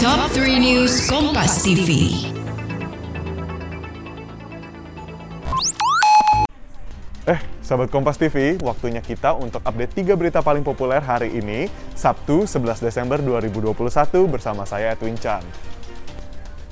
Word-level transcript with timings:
Top 0.00 0.32
3 0.32 0.56
News 0.56 1.12
Kompas 1.12 1.60
TV. 1.60 2.08
Eh, 7.28 7.36
sahabat 7.60 7.92
Kompas 7.92 8.16
TV, 8.16 8.56
waktunya 8.64 9.04
kita 9.04 9.36
untuk 9.36 9.60
update 9.60 10.00
3 10.00 10.16
berita 10.16 10.40
paling 10.40 10.64
populer 10.64 11.04
hari 11.04 11.36
ini, 11.36 11.68
Sabtu 11.92 12.48
11 12.48 12.80
Desember 12.80 13.20
2021 13.20 14.24
bersama 14.24 14.64
saya 14.64 14.96
Edwin 14.96 15.20
Chan. 15.20 15.44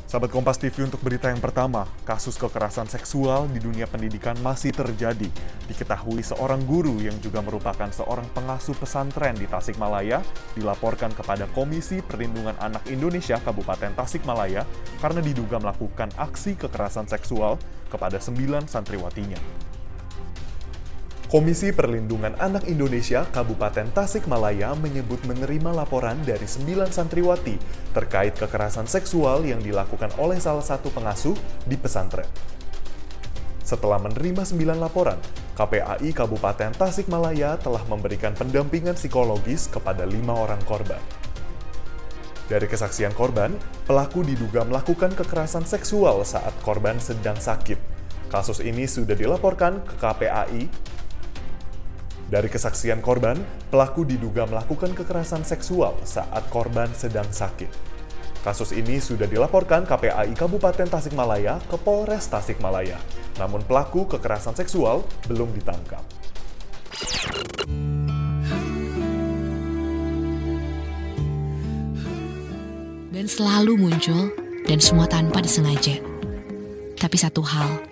Sahabat 0.08 0.32
Kompas 0.32 0.56
TV 0.56 0.88
untuk 0.88 1.04
berita 1.04 1.28
yang 1.28 1.36
pertama, 1.36 1.84
kasus 2.08 2.40
kekerasan 2.40 2.88
seksual 2.88 3.44
di 3.52 3.60
dunia 3.60 3.84
pendidikan 3.84 4.32
masih 4.40 4.72
terjadi. 4.72 5.28
Diketahui 5.68 6.24
seorang 6.24 6.64
guru 6.64 6.96
yang 6.96 7.12
juga 7.20 7.44
merupakan 7.44 7.92
seorang 7.92 8.24
pengasuh 8.32 8.72
pesantren 8.72 9.36
di 9.36 9.44
Tasikmalaya 9.44 10.24
dilaporkan 10.56 11.12
kepada 11.12 11.44
Komisi 11.52 12.00
Perlindungan 12.00 12.56
Anak 12.56 12.88
Indonesia 12.88 13.36
Kabupaten 13.36 13.92
Tasikmalaya 13.92 14.64
karena 14.96 15.20
diduga 15.20 15.60
melakukan 15.60 16.08
aksi 16.16 16.56
kekerasan 16.56 17.04
seksual 17.04 17.60
kepada 17.92 18.16
sembilan 18.16 18.64
santriwatinya. 18.64 19.67
Komisi 21.28 21.76
Perlindungan 21.76 22.40
Anak 22.40 22.64
Indonesia 22.72 23.20
Kabupaten 23.28 23.92
Tasikmalaya 23.92 24.72
menyebut 24.72 25.20
menerima 25.28 25.76
laporan 25.76 26.16
dari 26.24 26.48
sembilan 26.48 26.88
santriwati 26.88 27.52
terkait 27.92 28.32
kekerasan 28.40 28.88
seksual 28.88 29.44
yang 29.44 29.60
dilakukan 29.60 30.08
oleh 30.16 30.40
salah 30.40 30.64
satu 30.64 30.88
pengasuh 30.88 31.36
di 31.68 31.76
pesantren. 31.76 32.24
Setelah 33.60 34.00
menerima 34.00 34.40
sembilan 34.40 34.80
laporan, 34.80 35.20
KPAI 35.52 36.16
Kabupaten 36.16 36.72
Tasikmalaya 36.72 37.60
telah 37.60 37.84
memberikan 37.84 38.32
pendampingan 38.32 38.96
psikologis 38.96 39.68
kepada 39.68 40.08
lima 40.08 40.32
orang 40.32 40.64
korban. 40.64 41.04
Dari 42.48 42.64
kesaksian 42.64 43.12
korban, 43.12 43.52
pelaku 43.84 44.24
diduga 44.24 44.64
melakukan 44.64 45.12
kekerasan 45.12 45.68
seksual 45.68 46.24
saat 46.24 46.56
korban 46.64 46.96
sedang 46.96 47.36
sakit. 47.36 47.76
Kasus 48.32 48.64
ini 48.64 48.88
sudah 48.88 49.12
dilaporkan 49.12 49.84
ke 49.84 49.94
KPAI 50.00 50.87
dari 52.28 52.52
kesaksian 52.52 53.00
korban, 53.00 53.40
pelaku 53.72 54.04
diduga 54.04 54.44
melakukan 54.44 54.92
kekerasan 54.92 55.48
seksual 55.48 55.96
saat 56.04 56.44
korban 56.52 56.92
sedang 56.92 57.24
sakit. 57.24 57.72
Kasus 58.44 58.76
ini 58.76 59.00
sudah 59.00 59.24
dilaporkan 59.24 59.88
KPAI 59.88 60.36
Kabupaten 60.36 60.86
Tasikmalaya 60.86 61.56
ke 61.64 61.80
Polres 61.80 62.28
Tasikmalaya. 62.28 63.00
Namun 63.40 63.64
pelaku 63.64 64.04
kekerasan 64.04 64.52
seksual 64.52 65.08
belum 65.24 65.56
ditangkap. 65.56 66.04
Dan 73.08 73.26
selalu 73.26 73.74
muncul, 73.74 74.30
dan 74.68 74.78
semua 74.78 75.08
tanpa 75.08 75.40
disengaja. 75.40 75.98
Tapi 77.00 77.16
satu 77.18 77.40
hal, 77.40 77.87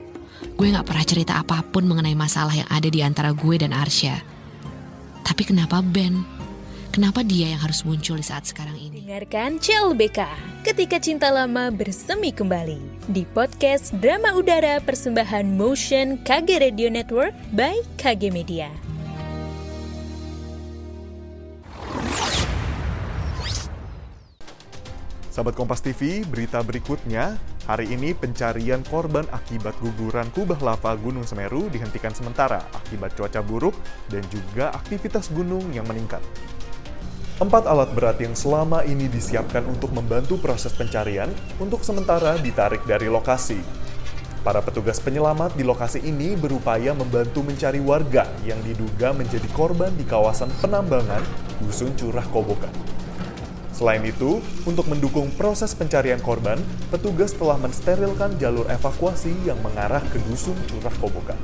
gue 0.57 0.67
gak 0.73 0.87
pernah 0.89 1.07
cerita 1.07 1.33
apa 1.41 1.65
pun 1.65 1.85
mengenai 1.85 2.17
masalah 2.17 2.53
yang 2.53 2.69
ada 2.69 2.89
di 2.89 3.01
antara 3.05 3.33
gue 3.33 3.57
dan 3.61 3.73
Arsya. 3.77 4.21
Tapi 5.27 5.43
kenapa 5.43 5.83
Ben? 5.83 6.37
Kenapa 6.97 7.21
dia 7.21 7.53
yang 7.53 7.61
harus 7.61 7.85
muncul 7.85 8.17
di 8.17 8.25
saat 8.25 8.49
sekarang 8.49 8.73
ini? 8.81 9.05
Dengarkan 9.05 9.61
CLBK 9.61 10.25
ketika 10.65 10.97
cinta 10.97 11.29
lama 11.29 11.69
bersemi 11.69 12.33
kembali 12.33 12.81
di 13.13 13.29
podcast 13.37 13.93
Drama 14.01 14.33
Udara 14.33 14.81
Persembahan 14.81 15.45
Motion 15.61 16.17
KG 16.25 16.57
Radio 16.57 16.89
Network 16.89 17.37
by 17.53 17.85
KG 18.01 18.33
Media. 18.33 18.73
Sahabat 25.29 25.53
Kompas 25.53 25.85
TV, 25.85 26.25
berita 26.25 26.65
berikutnya, 26.65 27.37
hari 27.67 27.91
ini 27.91 28.15
pencarian 28.15 28.81
korban 28.87 29.27
akibat 29.35 29.75
guguran 29.83 30.31
kubah 30.31 30.59
lava 30.63 30.95
Gunung 30.95 31.27
Semeru 31.27 31.67
dihentikan 31.67 32.15
sementara 32.15 32.63
akibat 32.71 33.19
cuaca 33.19 33.43
buruk 33.43 33.75
dan 34.07 34.23
juga 34.31 34.71
aktivitas 34.73 35.29
gunung 35.35 35.67
yang 35.75 35.85
meningkat. 35.85 36.23
Empat 37.37 37.69
alat 37.69 37.93
berat 37.93 38.17
yang 38.17 38.33
selama 38.33 38.81
ini 38.89 39.13
disiapkan 39.13 39.61
untuk 39.69 39.93
membantu 39.93 40.41
proses 40.41 40.73
pencarian 40.73 41.29
untuk 41.61 41.85
sementara 41.85 42.41
ditarik 42.41 42.81
dari 42.89 43.13
lokasi. 43.13 43.61
Para 44.41 44.63
petugas 44.65 45.03
penyelamat 45.03 45.53
di 45.59 45.67
lokasi 45.67 46.01
ini 46.01 46.33
berupaya 46.33 46.95
membantu 46.95 47.43
mencari 47.45 47.83
warga 47.83 48.25
yang 48.47 48.57
diduga 48.65 49.13
menjadi 49.13 49.45
korban 49.53 49.93
di 49.99 50.07
kawasan 50.07 50.49
penambangan 50.65 51.21
Dusun 51.61 51.93
Curah 51.99 52.25
Kobokan. 52.31 52.71
Selain 53.77 54.01
itu, 54.09 54.41
untuk 54.65 54.89
mendukung 54.89 55.29
proses 55.37 55.77
pencarian 55.77 56.17
korban, 56.25 56.57
petugas 56.89 57.37
telah 57.37 57.61
mensterilkan 57.61 58.33
jalur 58.41 58.65
evakuasi 58.73 59.37
yang 59.45 59.61
mengarah 59.61 60.01
ke 60.09 60.17
dusun 60.25 60.57
Curah 60.65 60.97
Kobokan. 60.97 61.37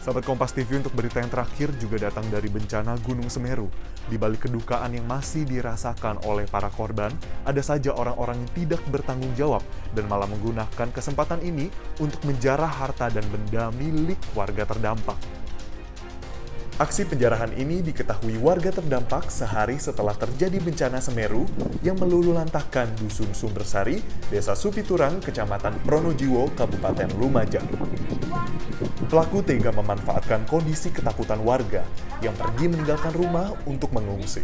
Sahabat 0.00 0.24
Kompas 0.24 0.56
TV 0.56 0.80
untuk 0.80 0.96
berita 0.96 1.20
yang 1.20 1.28
terakhir 1.28 1.76
juga 1.76 2.08
datang 2.08 2.24
dari 2.32 2.48
bencana 2.48 2.96
Gunung 3.04 3.28
Semeru. 3.28 3.68
Di 4.08 4.16
balik 4.16 4.48
kedukaan 4.48 4.96
yang 4.96 5.04
masih 5.04 5.44
dirasakan 5.44 6.24
oleh 6.24 6.48
para 6.48 6.72
korban, 6.72 7.12
ada 7.44 7.60
saja 7.60 7.92
orang-orang 7.92 8.40
yang 8.40 8.50
tidak 8.64 8.82
bertanggung 8.88 9.30
jawab 9.36 9.60
dan 9.92 10.08
malah 10.08 10.26
menggunakan 10.26 10.88
kesempatan 10.88 11.44
ini 11.44 11.68
untuk 12.00 12.18
menjarah 12.24 12.66
harta 12.66 13.12
dan 13.12 13.22
benda 13.28 13.68
milik 13.76 14.18
warga 14.32 14.64
terdampak. 14.64 15.41
Aksi 16.82 17.06
penjarahan 17.06 17.54
ini 17.54 17.78
diketahui 17.78 18.42
warga 18.42 18.74
terdampak 18.74 19.30
sehari 19.30 19.78
setelah 19.78 20.18
terjadi 20.18 20.58
bencana 20.58 20.98
Semeru 20.98 21.46
yang 21.78 21.94
melululantahkan 21.94 22.98
Dusun 22.98 23.30
Sumbersari, 23.30 24.02
Desa 24.26 24.58
Supiturang, 24.58 25.22
Kecamatan 25.22 25.78
Pronojiwo, 25.86 26.50
Kabupaten 26.58 27.06
Lumajang. 27.22 27.62
Pelaku 29.06 29.46
tega 29.46 29.70
memanfaatkan 29.70 30.42
kondisi 30.50 30.90
ketakutan 30.90 31.38
warga 31.46 31.86
yang 32.18 32.34
pergi 32.34 32.66
meninggalkan 32.66 33.14
rumah 33.14 33.54
untuk 33.62 33.94
mengungsi. 33.94 34.42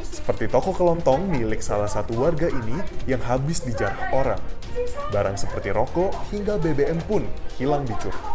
Seperti 0.00 0.48
toko 0.48 0.72
kelontong 0.72 1.36
milik 1.36 1.60
salah 1.60 1.92
satu 1.92 2.16
warga 2.16 2.48
ini 2.48 2.80
yang 3.04 3.20
habis 3.20 3.60
dijarah 3.60 4.08
orang. 4.16 4.40
Barang 5.12 5.36
seperti 5.36 5.68
rokok 5.68 6.32
hingga 6.32 6.56
BBM 6.56 6.96
pun 7.04 7.28
hilang 7.60 7.84
dicuri. 7.84 8.31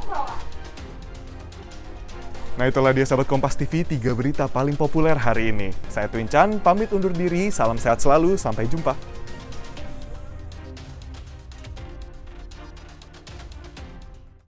Nah 2.58 2.66
itulah 2.66 2.90
dia 2.90 3.06
sahabat 3.06 3.30
Kompas 3.30 3.54
TV, 3.54 3.86
tiga 3.86 4.18
berita 4.18 4.50
paling 4.50 4.74
populer 4.74 5.14
hari 5.14 5.54
ini. 5.54 5.70
Saya 5.94 6.10
Twin 6.10 6.26
Chan, 6.26 6.58
pamit 6.66 6.90
undur 6.90 7.14
diri, 7.14 7.54
salam 7.54 7.78
sehat 7.78 8.02
selalu, 8.02 8.34
sampai 8.34 8.66
jumpa. 8.66 8.98